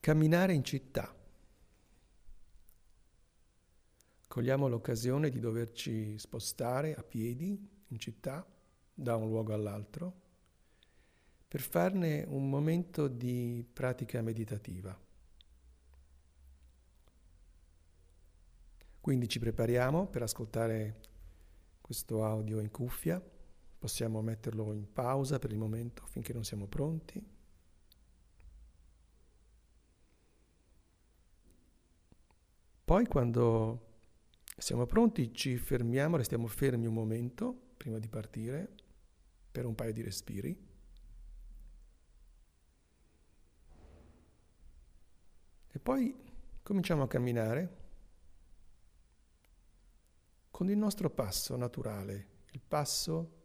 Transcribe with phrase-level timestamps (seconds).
[0.00, 1.14] Camminare in città.
[4.26, 8.46] Cogliamo l'occasione di doverci spostare a piedi in città
[8.94, 10.20] da un luogo all'altro
[11.46, 14.98] per farne un momento di pratica meditativa.
[19.02, 21.00] Quindi ci prepariamo per ascoltare
[21.82, 23.22] questo audio in cuffia,
[23.78, 27.38] possiamo metterlo in pausa per il momento finché non siamo pronti.
[32.90, 33.86] Poi quando
[34.58, 38.68] siamo pronti ci fermiamo, restiamo fermi un momento prima di partire
[39.48, 40.68] per un paio di respiri.
[45.68, 46.16] E poi
[46.64, 47.76] cominciamo a camminare
[50.50, 53.42] con il nostro passo naturale, il passo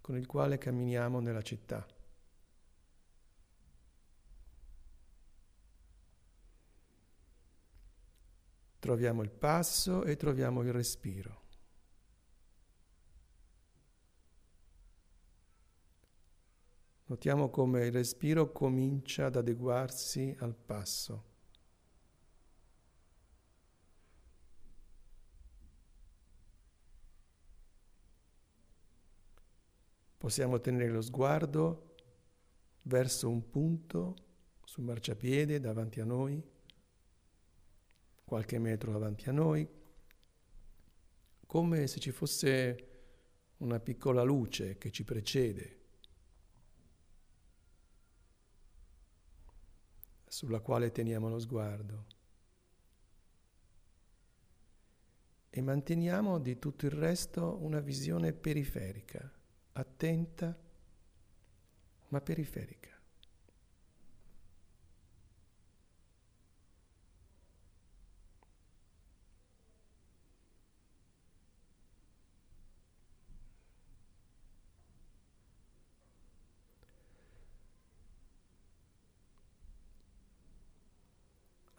[0.00, 1.86] con il quale camminiamo nella città.
[8.88, 11.42] Troviamo il passo e troviamo il respiro.
[17.04, 21.24] Notiamo come il respiro comincia ad adeguarsi al passo.
[30.16, 31.94] Possiamo tenere lo sguardo
[32.84, 34.16] verso un punto
[34.64, 36.42] sul marciapiede davanti a noi,
[38.28, 39.66] qualche metro davanti a noi,
[41.46, 42.88] come se ci fosse
[43.58, 45.76] una piccola luce che ci precede
[50.26, 52.06] sulla quale teniamo lo sguardo.
[55.48, 59.32] E manteniamo di tutto il resto una visione periferica,
[59.72, 60.54] attenta
[62.08, 62.97] ma periferica.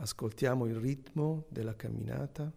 [0.01, 2.49] Ascoltiamo il ritmo della camminata.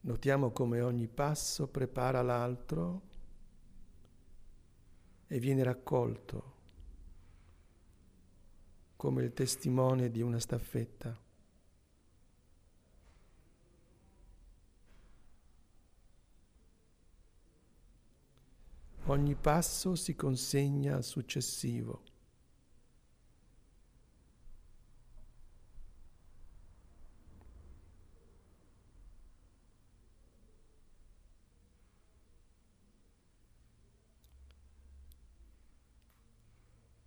[0.00, 3.02] Notiamo come ogni passo prepara l'altro
[5.26, 6.54] e viene raccolto
[8.96, 11.28] come il testimone di una staffetta.
[19.10, 22.02] Ogni passo si consegna al successivo.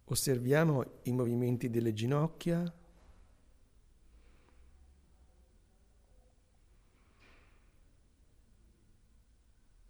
[0.03, 2.69] Osserviamo i movimenti delle ginocchia,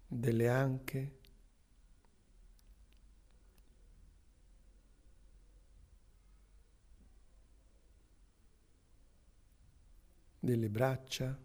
[0.06, 1.22] delle anche,
[10.44, 11.36] delle braccia,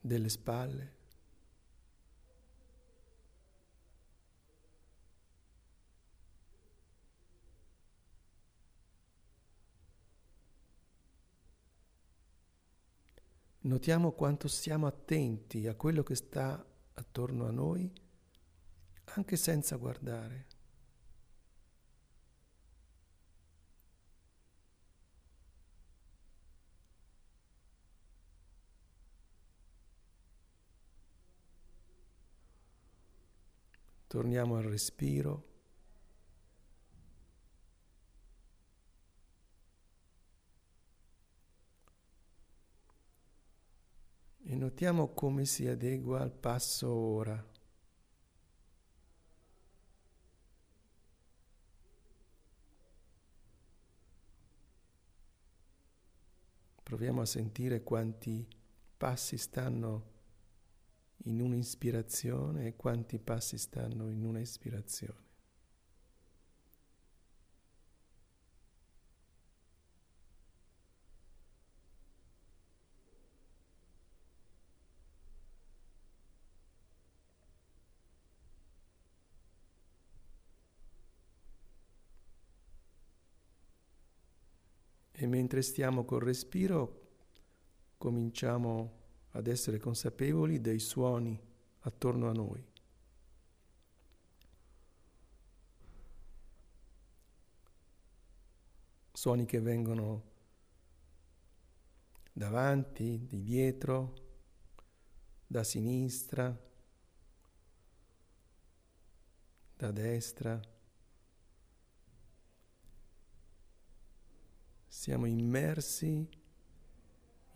[0.00, 0.94] delle spalle.
[13.60, 16.64] Notiamo quanto siamo attenti a quello che sta
[16.94, 17.92] attorno a noi,
[19.04, 20.55] anche senza guardare.
[34.06, 35.54] Torniamo al respiro.
[44.48, 47.54] E notiamo come si adegua al passo ora.
[56.84, 58.46] Proviamo a sentire quanti
[58.96, 60.14] passi stanno
[61.26, 65.24] in un'ispirazione e quanti passi stanno in una ispirazione.
[85.18, 87.08] E mentre stiamo col respiro,
[87.96, 89.05] cominciamo
[89.36, 91.38] ad essere consapevoli dei suoni
[91.80, 92.66] attorno a noi.
[99.12, 100.24] Suoni che vengono
[102.32, 104.14] davanti, di dietro,
[105.46, 106.58] da sinistra,
[109.76, 110.58] da destra.
[114.88, 116.26] Siamo immersi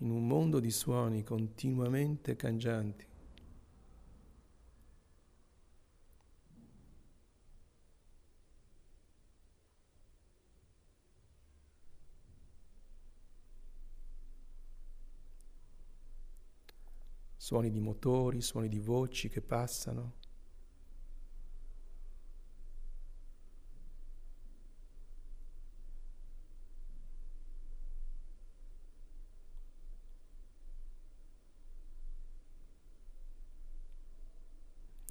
[0.01, 3.07] in un mondo di suoni continuamente cangianti.
[17.37, 20.20] Suoni di motori, suoni di voci che passano.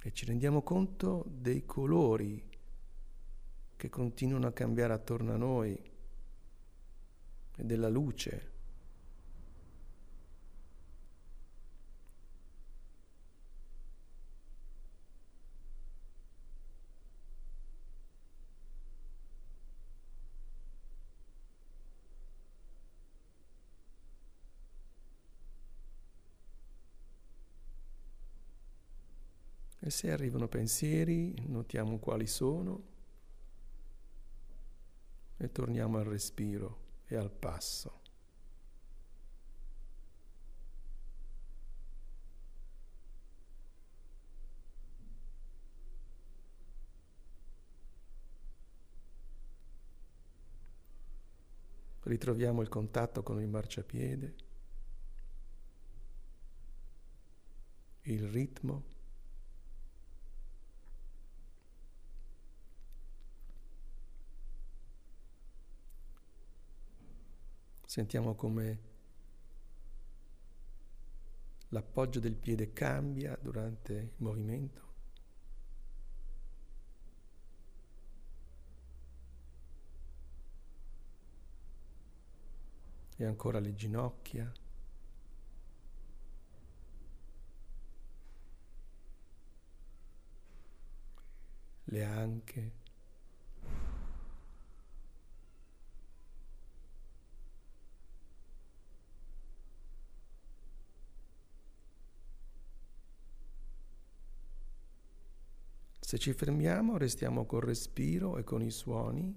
[0.02, 2.48] E ci rendiamo conto dei colori
[3.76, 5.78] che continuano a cambiare attorno a noi
[7.56, 8.52] e della luce.
[29.90, 32.84] E se arrivano pensieri, notiamo quali sono
[35.36, 36.78] e torniamo al respiro
[37.08, 38.02] e al passo.
[52.04, 54.36] Ritroviamo il contatto con il marciapiede,
[58.04, 58.98] il ritmo.
[67.90, 68.80] Sentiamo come
[71.70, 74.94] l'appoggio del piede cambia durante il movimento.
[83.16, 84.54] E ancora le ginocchia.
[91.86, 92.89] Le anche.
[106.10, 109.32] Se ci fermiamo, restiamo col respiro e con i suoni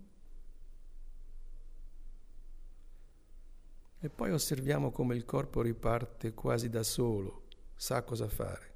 [3.99, 7.43] e poi osserviamo come il corpo riparte quasi da solo,
[7.75, 8.75] sa cosa fare.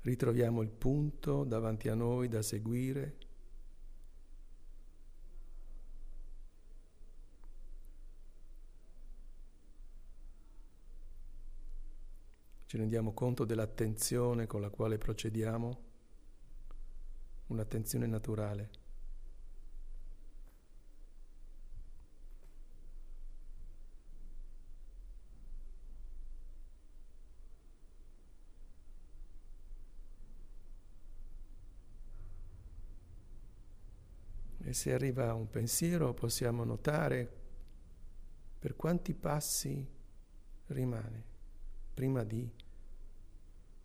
[0.00, 3.28] Ritroviamo il punto davanti a noi da seguire
[12.70, 15.82] Ci rendiamo conto dell'attenzione con la quale procediamo,
[17.48, 18.70] un'attenzione naturale.
[34.58, 37.28] E se arriva un pensiero possiamo notare
[38.60, 39.84] per quanti passi
[40.66, 41.30] rimane
[42.00, 42.50] prima di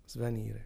[0.05, 0.65] svanire.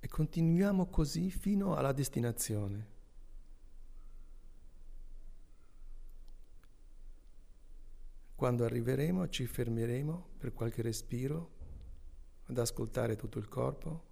[0.00, 2.91] E continuiamo così fino alla destinazione.
[8.42, 11.50] Quando arriveremo ci fermeremo per qualche respiro
[12.46, 14.02] ad ascoltare tutto il corpo,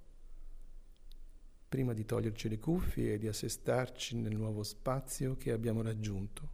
[1.69, 6.49] prima di toglierci le cuffie e di assestarci nel nuovo spazio che abbiamo raggiunto.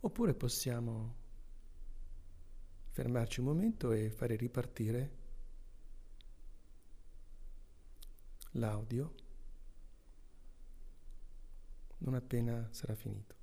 [0.00, 1.24] Oppure possiamo
[2.96, 5.10] fermarci un momento e fare ripartire
[8.52, 9.14] l'audio
[11.98, 13.34] non appena sarà finito.